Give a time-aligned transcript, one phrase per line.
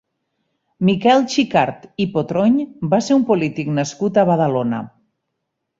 [0.87, 2.59] Miquel Xicart i Potrony
[2.95, 4.83] va ser un polític nascut a Badalona.